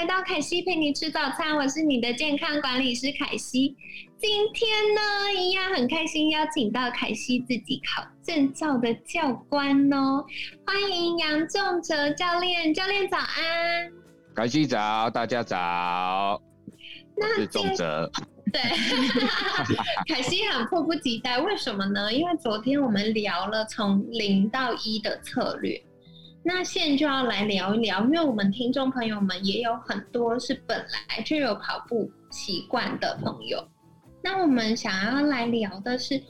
[0.00, 3.76] 来到凯西陪你吃早餐，我是你的健康管理师凯西。
[4.16, 5.00] 今天呢，
[5.38, 10.24] 一样很开心，邀请到凯西自己考证照的教官哦，
[10.66, 13.92] 欢迎杨仲哲教练，教练早安。
[14.34, 16.40] 凯西早，大家早。
[17.14, 18.10] 那是仲哲。
[18.50, 18.62] 对，
[20.08, 22.10] 凯西很迫不及待，为什么呢？
[22.10, 25.78] 因为昨天我们聊了从零到一的策略。
[26.42, 33.62] 那现在就要来聊一聊，因为我们听众朋友们也有很多是本来就有跑步习惯的朋友。
[34.22, 36.22] 那我们想要来聊的是，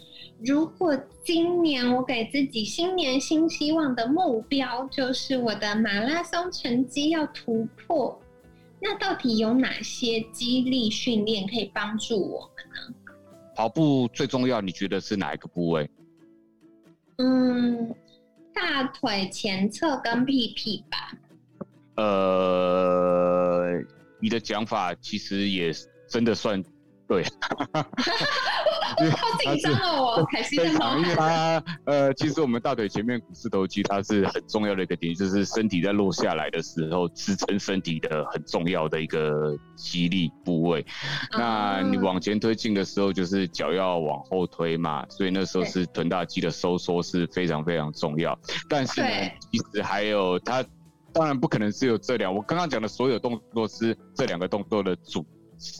[0.45, 8.21] 如果今年我给自己新年新希望的目标，就是我的马拉松成绩要突破，
[8.80, 13.15] 那到底有哪些激励训练可以帮助我们呢？
[13.55, 15.89] 跑步最重要，你觉得是哪一个部位？
[17.19, 17.95] 嗯。
[18.54, 21.12] 大腿前侧跟屁屁吧。
[21.96, 23.73] 呃，
[24.20, 25.73] 你的讲法其实也
[26.09, 26.62] 真的算
[27.06, 27.24] 对。
[29.16, 30.96] 好紧张哦，开心吗？
[30.99, 40.85] 因为它呃，其实我们大腿前面股四头肌，它是很重要的一个点，就是身体在落下来的时候支撑身体的很重要的一个肌力部位。
[41.33, 48.38] 那你往前推进的时候，就是脚要往后推嘛，所以那时候是臀大肌的收缩是非常非常重要。
[48.68, 49.09] 但是呢，
[49.51, 50.65] 其实还有它，
[51.13, 55.27] 当然不可能只有这两，我刚刚讲的所有动作是这两个动作的主。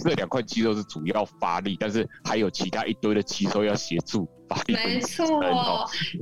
[0.05, 4.75] 这两块肌肉是主要发力，但是还有其他一堆的肌肉要协助发力。
[4.75, 5.27] 没错，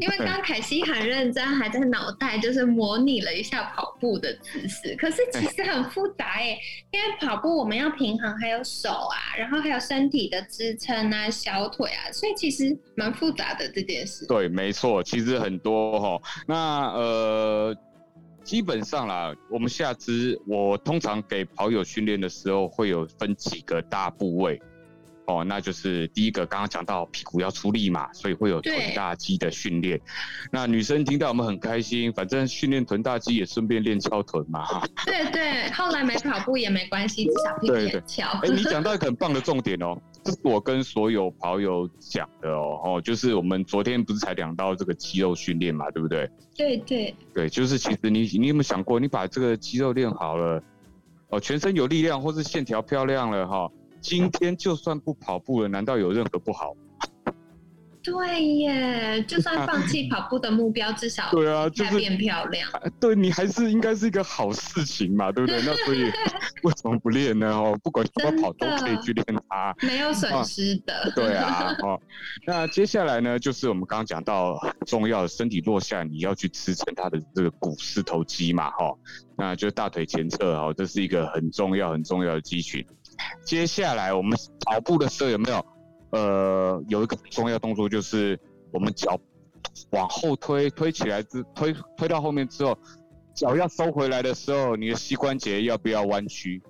[0.00, 4.94] 因为刚凯西很认真，还在脑袋就是模拟了一下跑步的姿势。
[4.96, 6.56] 可是其实很复杂哎，
[6.92, 14.24] 因为跑步我们要平衡，还有手啊，然后还有身体的支撑啊，小腿啊，所以其实蛮复杂的这件事。
[14.26, 16.22] 对，没错，其实很多哈。
[16.46, 17.76] 那呃。
[18.48, 24.58] 基本上啦，我们下肢，我通常给跑友训练的时候，会有分几个大部位，
[25.26, 30.00] 哦，那就是第一个，刚刚讲到屁股要出力嘛，所以会有臀大肌的训练。
[30.50, 34.66] 那女生听到我们很开心，反正训练臀大肌也顺便练翘臀嘛。
[35.04, 38.30] 对对，后来没跑步也没关系，至少可以翘。
[38.42, 39.94] 哎，你讲到一个很棒的重点哦。
[40.24, 46.28] 这是我跟所有跑友讲的哦，哦，就是我们昨天不是才讲到这个肌肉训练嘛，对不对？
[46.54, 50.62] 对对对，就是其实你你有没有想过，你把这个肌肉练好了，
[51.30, 53.70] 哦，全身有力量或是线条漂亮了哈，
[54.00, 56.74] 今天就算不跑步了，难道有任何不好？
[58.02, 62.68] 对耶，就算放弃 跑步的目标，至少对啊，就是变漂亮。
[63.00, 65.60] 对你还是应该是一个好事情嘛，对不对？
[65.66, 66.04] 那所以
[66.62, 67.48] 为什么不练呢？
[67.50, 71.12] 哦，不管怎么跑都可以去练它，没有损失的。
[71.14, 72.00] 对啊，哦，
[72.46, 78.94] 那接下来呢，就是我们刚刚讲到很重要的，身体落下你要去支撑它的这个股四头肌嘛，哈，
[79.36, 82.84] 那就大腿前侧哦，这是一个很重要很重要的肌群。
[83.44, 85.64] 接下来我们跑步的时候有没有？
[86.10, 88.38] 呃，有一个重要动作就是
[88.72, 89.18] 我们脚
[89.90, 92.78] 往后推，推起来之推推到后面之后，
[93.34, 96.62] 脚要收回来的时候，你的膝关节要不要弯曲？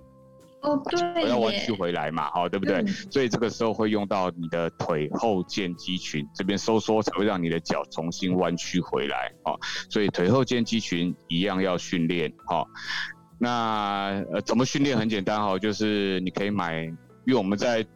[0.61, 2.85] 哦，对，要弯曲回来嘛，好，对不对？
[3.09, 9.57] 所以这个时候会用到你的腿后腱肌群这边收缩，才会让你的脚重新弯曲回来，哦。
[9.89, 12.67] 所以腿后腱肌群一样要训练，好。
[13.39, 14.97] 那呃，怎么训练？
[14.97, 17.87] 很简单，哈，就是你可以买，因为我们在。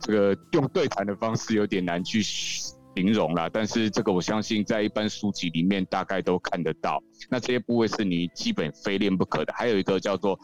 [0.00, 7.02] 这个用对谈的方式有点难去形容啦，但是这个我相信在一般书籍里面大概都看得到。
[7.28, 10.38] 那这些部位是你基本非练不可的，还有一个叫做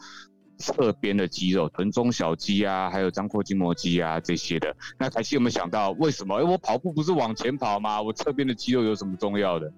[0.57, 4.75] 侧边的肌肉，臀中小肌啊，还有张阔筋膜肌啊这些的。
[4.99, 6.35] 那凯西有没有想到为什么？
[6.35, 8.01] 哎，我跑步不是往前跑吗？
[8.01, 9.71] 我侧边的肌肉有什么重要的？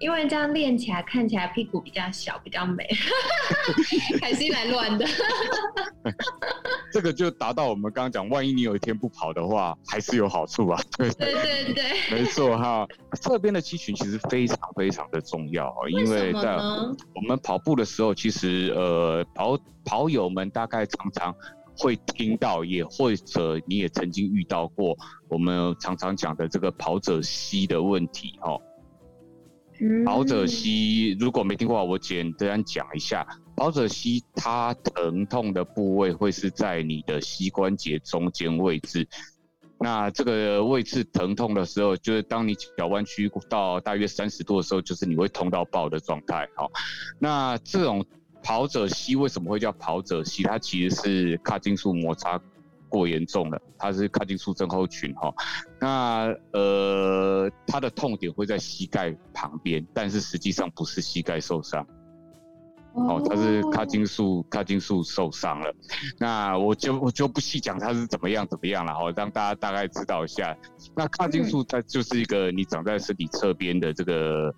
[0.00, 2.88] 因为这样练起来看起来屁股比较小，比较美。
[4.18, 5.06] 凯西来乱的。
[6.90, 10.80] 这个就达到我们刚刚讲，万一你有一天不跑的话，还是有好处啊。
[10.96, 12.88] 对对对对，没错哈。
[13.20, 21.34] 侧边的肌群其实非常非常的重要啊，因为在我们跑步的时候，其实呃跑跑友们大概常常
[21.76, 24.96] 会听到，也或者你也曾经遇到过，
[25.28, 28.58] 我们常常讲的这个跑者膝的问题哦。
[30.04, 33.26] 跑者膝，如果没听过，我简单讲一下。
[33.56, 39.06] 跑者膝它疼痛的部位会是在你的膝关节中间位置，
[39.78, 46.48] 那这个位置疼痛的时候，就是当你脚弯曲到大约三十度的时候，就是你会痛到爆的状态。
[46.56, 46.70] 好，
[47.18, 48.04] 那这种
[48.42, 50.42] 跑者膝为什么会叫跑者膝？
[50.42, 52.40] 它其实是髂胫束摩擦
[52.90, 55.14] 过严重了，它是髂胫束症候群。
[55.14, 55.32] 哈，
[55.80, 61.86] 那呃，它的痛点会在膝盖旁边，但是实际上不是膝盖受伤。
[62.92, 65.72] 哦，他是髂胫束髂胫束受伤了，
[66.18, 70.56] 那我就我就不细讲他是怎么样怎么样了，哦，让大家大概知道一下。
[70.96, 74.52] 那髂胫束它就是一个你长在身体侧边的这个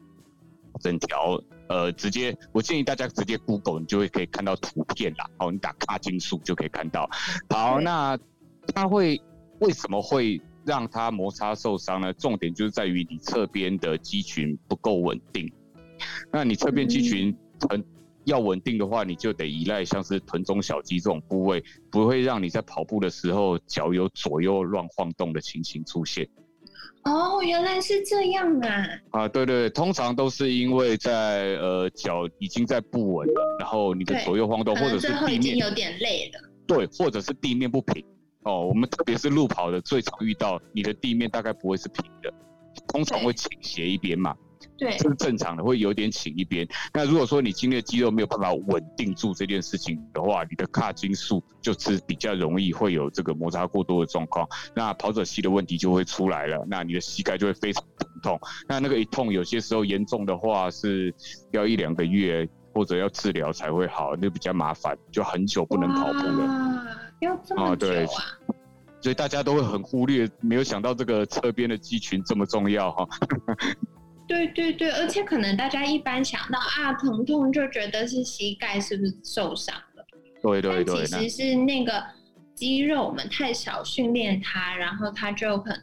[0.80, 5.28] 整条，呃，直接我建议大家直接 Google，你就会可以看到图片啦。
[5.38, 7.08] 哦，你打髂胫束就可以看到。
[7.50, 8.18] 好，那
[8.74, 9.20] 它会
[9.60, 12.12] 为什么会让它摩擦受伤呢？
[12.12, 15.52] 重点就是在于你侧边的肌群不够稳定。
[16.30, 17.36] 那你侧边肌群
[17.68, 17.84] 很。
[18.24, 21.60] 要稳定的话，你就得依赖像是臀中小肌这种部位，
[21.90, 26.28] 不会让你在跑步的时候脚有左右乱晃动的情形出现。
[27.04, 28.86] 哦，原来是这样啊！
[29.10, 36.48] 啊，对对对，通常都是因为在呃脚已经在不稳了，然后你的左右晃动，或者是地面有点累了。
[36.66, 38.04] 对，或者是地面不平。
[38.44, 42.32] 哦，我们特别是路跑的，最常遇到你的地面大概不会是平的，
[42.88, 44.34] 通常会倾斜一边嘛。
[44.78, 46.66] 对，这是正常的，会有点倾一边。
[46.92, 54.48] 那如果说你今天的肌肉没有办法稳定住这件事情的话，你的髂筋束就是比较容易会有这个摩擦过多的状况。
[54.74, 58.40] 那跑者膝的问题就会出来了，那你的膝盖就会非常疼痛。
[58.68, 61.14] 那那个一痛，有些时候严重的话是
[61.52, 66.86] 要一两个月或者要治疗才会好，那比较麻烦，就很久不能跑步了。
[67.20, 68.06] 要这么久啊？
[69.00, 73.08] 所以大家都会很忽略，没有想到这个侧边的肌群这么重要哈。
[74.26, 80.04] 对对对，而且可能大家一般想到啊疼痛就觉得是膝盖是不是受伤了？
[80.42, 82.02] 对对对，其实是那个
[82.54, 85.80] 肌肉我们太少训练它，然后它就可能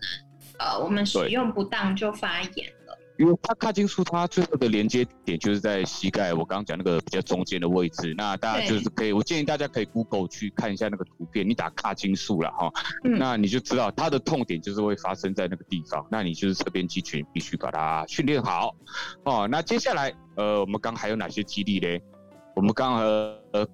[0.59, 2.71] 呃我们使用不当就发炎。
[3.19, 8.16] 因为它髂筋束它最后的连接点就是在膝盖，我刚刚讲那个比较中间的位置。
[8.18, 12.71] 那大家就是可以，我建议大家可以 Google 去看一下那个图片，你打髂筋束了哈，
[13.04, 16.07] 那你就知道它的痛点就是会发生在那个地方。
[16.10, 18.74] 那你就是侧边肌群必须把它训练好
[19.25, 19.45] 哦。
[19.51, 22.01] 那接下来呃，我们刚还有哪些肌力嘞？
[22.56, 23.68] 我们刚呃，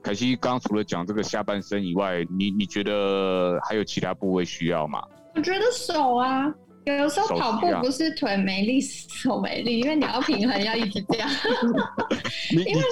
[0.00, 5.02] 凯西刚除了讲这个下半身以外，你你觉得还有其他部位需要吗？
[5.34, 6.54] 我觉得手啊。
[6.86, 11.28] 有时候跑步不是腿没力，手没力，因为你要平衡，要一直这样。
[12.50, 12.82] 因为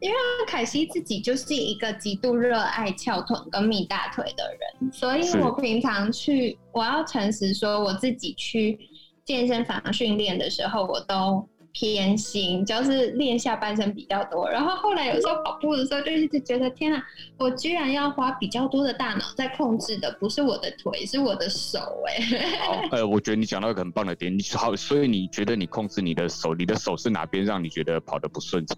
[0.00, 0.16] 因为
[0.46, 8.78] 凯西自己就是一个极度热爱翘臀跟蜜大腿的人，所以我平常去，我要诚实说，我自己去
[9.24, 11.48] 健身房训练的时候，我都。
[11.72, 17.02] 偏心就是练下半身比较多，然后后来有时候跑步的时候就一直觉得天啊，
[17.38, 23.02] 我居然要花比较多的大脑在控制的，不是我的腿，是我的手哎。
[23.02, 28.76] 我觉得你讲到一个很棒的点，你好，所以你觉得你控制你的手，你的手是哪边让你觉得跑得不顺畅？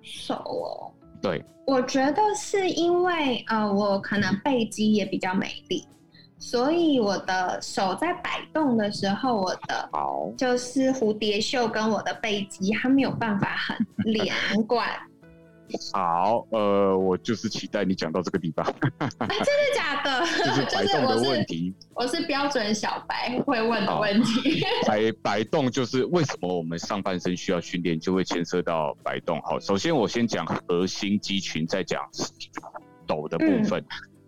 [0.00, 5.84] 手哦，对，我觉得是因为呃，我可能背肌也比较美丽。
[6.42, 9.88] 所以我的手在摆动的时候，我的
[10.36, 14.34] 就是蝴蝶袖跟我的背肌，它没有办法很连
[14.66, 14.88] 贯。
[15.94, 18.66] 好，呃，我就是期待你讲到这个地方。
[18.80, 20.20] 真的假的？
[20.44, 21.72] 就是摆动的问题。
[21.94, 24.62] 我是标准小白会问的问题。
[24.86, 29.40] 摆摆动就是为什么我们上半身需要训练，就会牵涉到摆动。
[29.42, 32.02] 好，首先我先讲核心肌群，再讲
[33.06, 33.82] 抖的部分。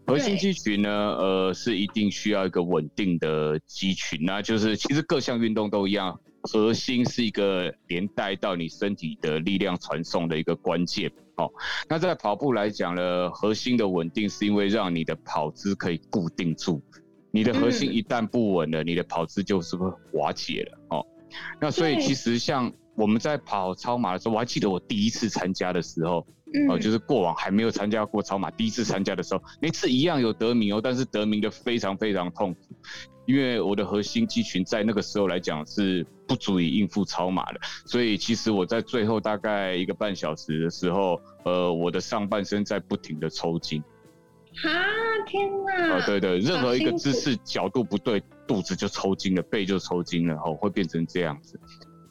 [0.06, 11.10] 核心肌群呢，呃，是一定需要一个稳定的肌群，那就是其实各项运动都一样，核心是一个连带到你身体的力量传送的一个关键。
[11.36, 11.50] 哦，
[11.88, 16.82] 那在跑步来讲呢，核心的稳定是因为让你的跑姿可以固定住，
[17.30, 20.78] 你的核心一旦不稳了，你的跑姿就是会瓦解了。
[20.90, 21.06] 哦，
[21.58, 26.26] 那所以其实像我们在跑超马的时候，我还记得我第一次参加的时候。
[26.68, 32.60] 哦，就是过往还没有参加过超马，第一次参加的时候，那次一样有得名哦，但是得名的非常非常痛苦，
[33.26, 43.82] 因为我的核心肌群在那个时候来讲是不足以应付超马的，所以其实我在最后大概一个半小时的时候，呃，我的上半身在不停的抽筋。
[44.62, 44.70] 啊，
[45.26, 45.96] 天哪！
[45.96, 51.58] 哦，对对，任何一个姿势角度不对，肚子就抽筋了，背就抽筋了，哦，会变成这样子。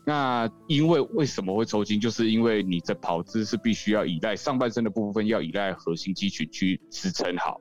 [0.05, 1.99] 那因为为什么会抽筋？
[1.99, 7.59] 就是因为你的跑姿是必须要依赖上半身的部分，要依赖核心肌群去支撑好。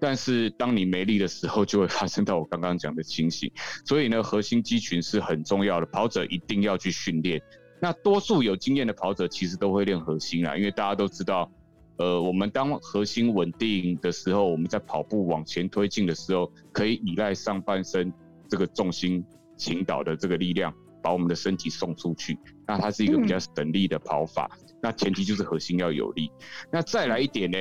[0.00, 3.50] 但是当你没力的时候，就会发生到我刚刚讲的情形。
[3.84, 7.40] 所以呢，核心肌群是很重要的，跑者一定要去训练。
[7.80, 11.50] 那多数有经验的跑者其实都会练核心啊，因为大家都知道，
[11.98, 18.12] 呃，我们当核心稳定的时候，我们在跑步往前推进的时候，可以依赖上半身
[18.48, 19.24] 这个重心
[19.56, 20.74] 倾倒的这个力量，
[21.04, 22.38] 把我们的身体送出去。
[22.66, 24.50] 那它是一个比较省力的跑法。
[24.82, 26.30] 那前提就是核心要有力。
[26.72, 27.58] 那再来一点呢，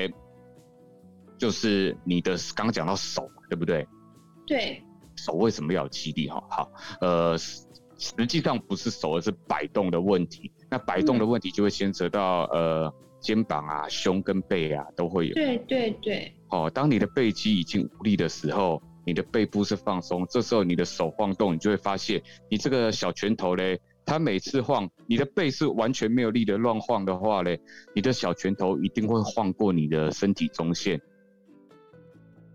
[1.38, 3.86] 就是你的刚刚讲到手，对不对？
[4.48, 4.82] 对。
[5.18, 6.30] 手为什么要有气力？
[6.30, 6.72] 哈，好，
[7.02, 10.50] 呃，实际上不是手，而是摆动的问题。
[10.72, 12.94] 那摆动的问题就会牵扯到呃。
[13.24, 15.34] 肩膀啊、胸跟背啊都会有。
[15.34, 16.36] 对对对。
[16.50, 27.60] 哦，当你的背肌已经无力的时候，你的背部是放松，这时候你的手晃动，你就会发现，你这个小拳头嘞，它每次晃，你的背是完全没有力的乱晃的话嘞，
[27.96, 31.02] 你的小拳头一定会晃过你的身体中线。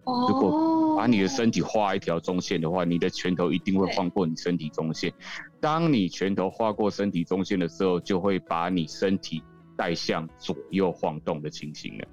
[0.04, 0.26] 哦。
[0.28, 5.12] 如果把你的身体画一条中线的话，你的拳头一定会晃过你身体中线。
[5.60, 9.42] 当你拳头划过身体中线的时候，就会把你身体。
[9.78, 12.08] 带向左右晃动的情形了，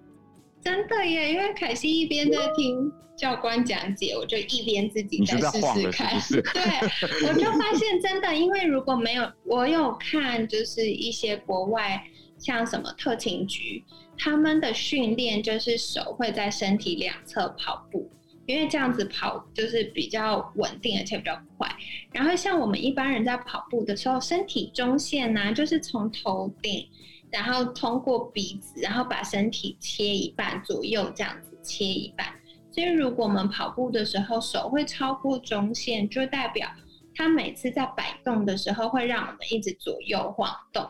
[0.66, 1.32] 真的耶！
[1.32, 6.20] 因为凯西一边在听教官讲解，我就一边自己在试试看。
[6.54, 12.04] 对，我就发现真的，因为如果没有我有看，就是一些国外
[12.40, 13.84] 像什么特勤局，
[14.18, 18.10] 他们的训练就是手会在身体两侧跑步，
[18.48, 21.70] 因为这样子跑就是比较稳定，而且比较快。
[22.12, 26.88] 然后像我们一般人在跑步的时候，身体中线呢，就是从头顶。
[27.36, 32.26] 然后通过鼻子，然后把身体切一半左右，这样子切一半。
[32.72, 36.66] 所以如果我们跑步的时候手会超过中线，就代表
[37.14, 40.90] 它每次在摆动的时候会让我们一直左右晃动。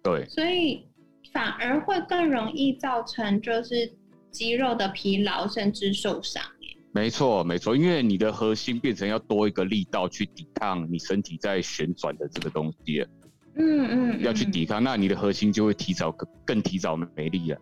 [0.00, 0.86] 对，所以
[1.32, 3.92] 反而会更容易造成就是
[4.30, 6.40] 肌肉的疲劳甚至受伤。
[6.92, 13.08] 没错，没错，因为你的核心变成要多一个力道去抵抗你身体在旋转的这个东西了。
[13.60, 17.58] 嗯嗯，要去抵抗，那你的核心就会提早更更提早没力了。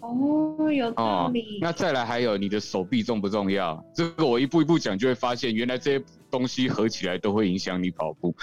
[0.00, 1.58] 哦，有道理。
[1.60, 3.82] 那再来还有你的手臂重不重要？
[3.94, 8.34] 这个我一步一步讲，就会发现原来这些东西合起来都会影响你跑步。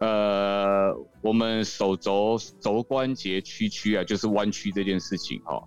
[0.00, 5.62] 呃，我们手肘肘关节屈曲啊，就是弯曲这件事情哈，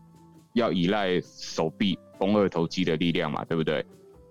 [0.53, 3.85] 要依赖手臂肱二头肌的力量嘛，对不对？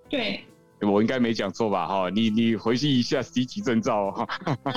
[0.08, 0.40] 对。
[0.80, 1.86] 我应该没讲错吧？
[1.86, 4.26] 哈，你你回去一下 C 级证照哈。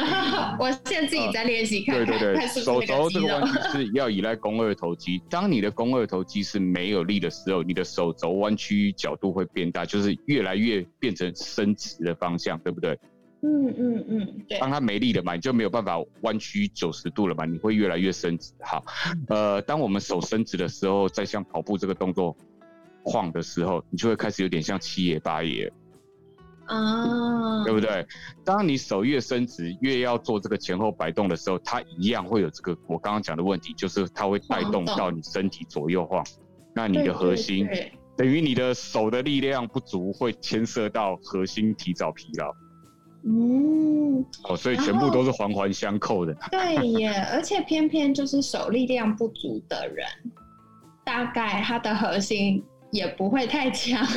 [0.60, 1.96] 我现在自己在练习看。
[1.96, 5.22] 对对对， 手肘这个弯曲是要依赖肱二头肌。
[5.30, 12.98] 当你的肱二头肌是没有力的时候，你的手肘弯曲角度会变大，就是越来越变成伸直的方向，对不对？
[13.42, 14.60] 嗯嗯嗯，对。
[14.60, 18.54] 当它没力了嘛，你就没有办法弯曲九十度了嘛，你会越来越伸直。
[18.62, 18.84] 好，
[19.28, 22.36] 呃，当我们手伸直的时候，再像跑步这个动作
[23.04, 25.72] 晃的时候，你就会开始有点像七爷八爷。
[26.70, 28.06] 啊，对不对？
[28.46, 36.24] 当你手越伸直，越要做这个前后摆动的时候，它一样会有这个我刚刚讲的问题，就是它会带动到你身体左右晃。
[36.76, 37.68] 那你的核心
[38.16, 42.54] 等于你的手的力量不足，会牵涉到核心提早疲劳。
[43.26, 46.34] 嗯，哦，所以全部都是环环相扣的。
[46.52, 50.08] 对耶，而且偏偏就是手力量不足的人，
[51.04, 52.64] 大概他的核心。
[52.92, 54.06] 也不会太强，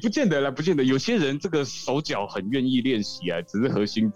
[0.00, 0.82] 不见得啦，不见得。
[0.82, 4.10] 有些人这个手脚很愿意练习啊，只是核心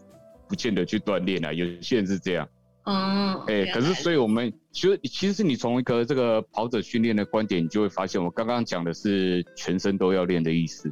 [0.48, 1.52] 不见得去锻炼啊。
[1.52, 2.48] 有些人是这样，
[2.84, 10.90] 嗯，哎，可是所以我们其实其实你从一个这个跑者训练的观点，你就会发现，我刚刚讲的是全身都要练的意思。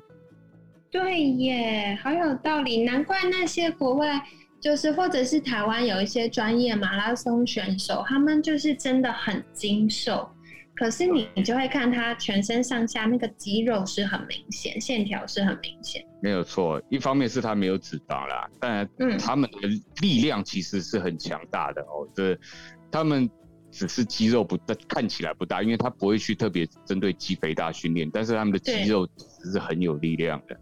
[0.91, 4.23] 对耶，好有道理，难怪那些国外
[4.61, 10.29] 就是或者是台湾有一些专业马拉松选手，他们就是真的很精瘦。
[10.79, 16.05] 可是你你就会看他全身上下那个肌肉是很明显，线条是很明显。
[16.23, 19.69] 没有错，一方面是他没有脂肪啦，但他们的
[20.01, 22.09] 力量其实是很强大的哦。
[22.15, 22.39] 这
[22.93, 23.29] 他们
[23.73, 29.09] 只是肌肉不大，看起来不大，因为他不会去特别针对肌肥大训练，但是他们的肌肉
[29.53, 30.57] 是很有力量的。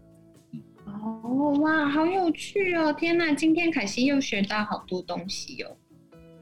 [0.87, 2.91] 哦哇，好有趣哦！
[2.91, 5.77] 天哪，今天凯西又学到好多东西哦。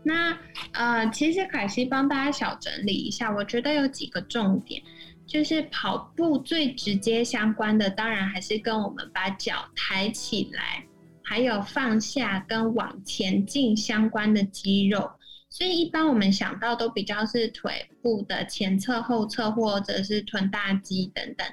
[0.07, 0.37] 那
[0.73, 4.79] 呃，其实凯西帮大家小整理一下，我觉得有几个重点，
[5.25, 10.85] 就是跑步最直接相关的，当然还是跟我们把脚抬起来，
[11.23, 15.09] 还有放下跟往前进相关的肌肉。
[15.49, 21.47] 所以一般我们想到都比较是腿部的前侧、后侧或者是臀大肌等等，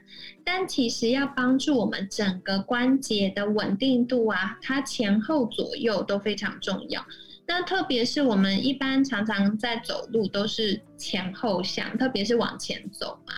[0.44, 7.02] 但其实要帮助我们整个关节的稳定度啊，它前后左右都非常重要。
[7.46, 13.34] 那特别是我们一般常常在走路都是前后向，特别是往前走嘛，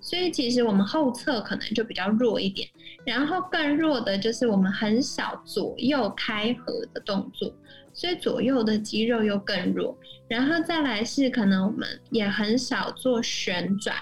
[0.00, 2.68] 所以其实我们后侧可能就比较弱一点。
[3.04, 7.52] 然后更弱的就是我们很少左右开合的动作，
[7.92, 9.96] 所以左右的肌肉又更弱。
[10.28, 13.96] 然后再来是可能我们也很少做旋转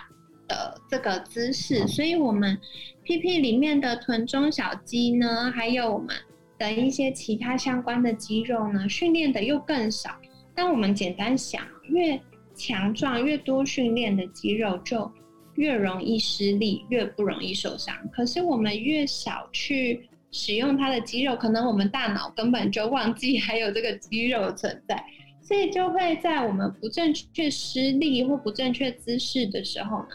[0.48, 2.58] 的这个姿势，所以我们
[3.04, 6.14] 屁屁里面的臀中小肌呢，还有我们
[6.58, 10.10] 的一些其他相关的肌肉呢，训练的又更少。
[10.54, 12.20] 但我们简单想，越
[12.54, 15.10] 强壮、越多训练的肌肉就。
[15.58, 17.96] 越容易失力，越不容易受伤。
[18.12, 25.02] 可是我们越少去使用它的肌肉，可能我们大脑根本就忘记还有这个肌肉存在，
[25.40, 30.08] 所以就会在我们不正确施力或不正确姿势的时候呢，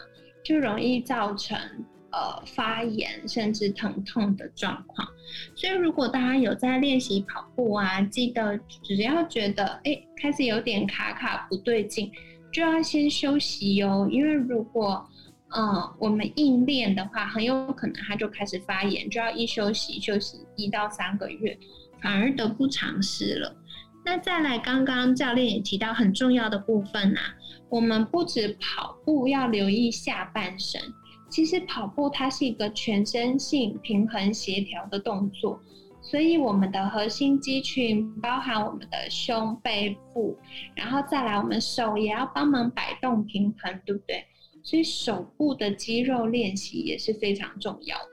[0.44, 1.58] 就容易造成
[2.12, 5.08] 呃发炎甚至疼痛的状况。
[5.56, 12.10] 所以如果大家有在练习跑步啊，记得只要觉得哎开始有点卡卡不对劲，
[12.52, 15.08] 就要先休息哟，因为如果
[15.54, 21.58] 嗯，我们硬练的话，很有可能它就开始发炎，就要一休息休息一到三个月，
[22.00, 23.54] 反而得不偿失了。
[24.02, 27.34] 那再来，刚刚教练也提到很重要的部分啊，
[27.68, 30.80] 我们不止跑步要留意下半身，
[31.32, 35.58] 其实跑步它是一个全身性平衡协调的动作，
[36.02, 40.36] 所以我们的核心肌群包含我们的胸背部，
[40.74, 44.22] 然后再来我们手也要帮忙摆动平衡，对不对？
[44.62, 48.04] 所以手部的肌肉练习也是非常重要的，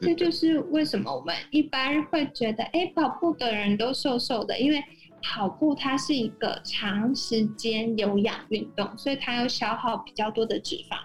[0.00, 4.80] 这就是为什么我们一般会觉得，哎，跑步的人都瘦瘦的，因为
[5.20, 10.96] 跑步它是一个长时间有氧运动，所以它要消耗比较多的脂肪，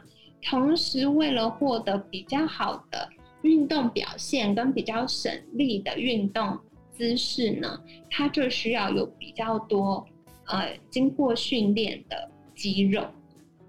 [0.46, 3.10] 同时为了获得比较好的
[3.42, 6.58] 运动表现跟比较省力的运动
[6.92, 10.06] 姿势呢，它就需要有比较多
[10.46, 13.06] 呃经过训练的肌肉，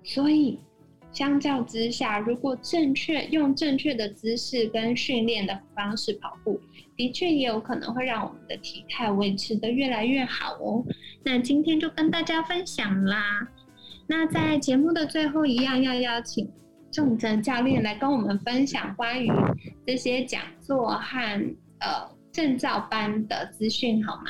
[0.05, 0.59] 所以。
[1.13, 6.61] 相较之下，如果正确用正确的姿势跟训练的方式跑步，
[6.95, 10.85] 的确也有可能会让我们的体态维持的越来越好哦。
[11.25, 13.49] 那今天就跟大家分享啦。
[14.07, 16.47] 那在节目的最后，一样要邀请
[16.91, 19.31] 仲哲教练来跟我们分享关于
[19.87, 24.25] 这些讲座和呃证照班的资讯，好吗？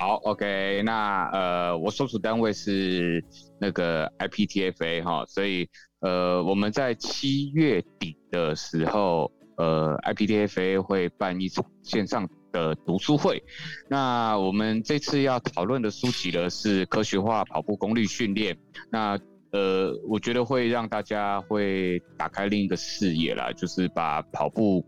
[0.00, 3.22] 好，OK，那呃，我所属单位是
[3.60, 5.68] 那个 IPTFA 哈，所以
[6.00, 13.40] 呃，我们在七月底的时候，呃，IPTFA 会办一场线上的读书会。
[13.88, 18.56] 那我们这次要讨论的书籍呢是科学化跑步功率训练。
[18.90, 19.16] 那
[19.52, 24.84] 呃，我觉得会让大家会打开另一个视野啦，就是把跑步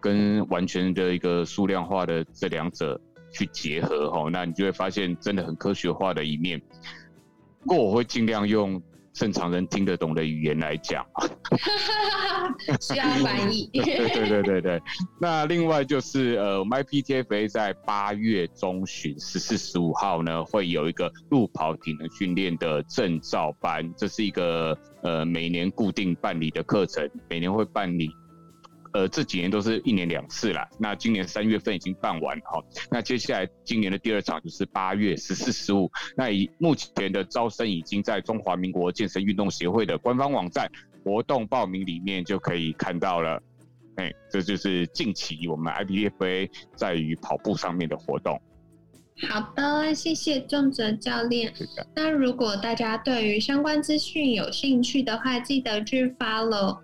[0.00, 3.00] 跟完全的一个数量化的这两者。
[3.36, 6.62] 去结合哈，那你就会发现真的很科学化的一面。
[7.62, 8.80] 不过我会尽量用
[9.14, 11.06] 正常人听得懂的语言来讲
[12.80, 13.70] 需要翻译。
[13.72, 14.82] 对对对对对。
[15.20, 28.10] 那另外就是呃，我们 IPTFA 在八月中旬十四十五号呢，会有一个路跑体能训练的证照班，这是一个呃每年固定办理的课程，每年会办理。
[28.94, 30.68] 呃，这几年都是一年两次啦。
[30.78, 32.62] 那今年三月份已经办完哈。
[32.88, 35.90] 那接下来今年的第二场就是八月十四、十五。
[36.16, 40.70] 那以目前的招生已经在中华民国健身运动协会的官方网站
[41.02, 43.42] 活动报名里面就可以看到了。
[43.96, 48.40] 哎，这就是近期我们 IBFA 在于跑步上面的活动。
[49.28, 51.52] 好的，谢谢仲哲教练。
[51.96, 56.78] 那如果大家对于相关资讯有兴趣的话，记得去 follow。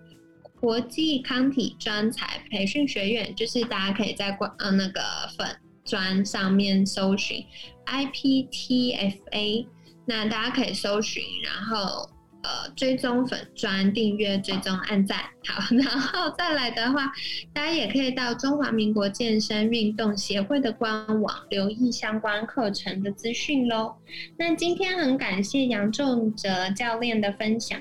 [0.60, 5.00] 国际康体专才培训学院，就是大家可以在官呃那个
[5.36, 5.48] 粉
[5.84, 7.44] 专上面搜寻
[7.86, 9.66] IPTFA，
[10.04, 12.08] 那大家可以搜寻，然后
[12.42, 17.10] 呃追踪粉专订阅追踪按赞好，然后再来的话，
[17.54, 23.94] 大家也可以到中华民国健身运动协会的官网留意相关课程的资讯喽。
[24.38, 27.80] 那今天很感谢杨仲哲教练的分享。